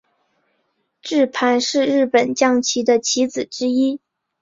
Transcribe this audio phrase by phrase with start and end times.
[1.03, 3.99] 鸠盘是日本将棋的棋子之一。